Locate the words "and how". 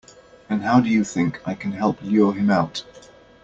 0.49-0.79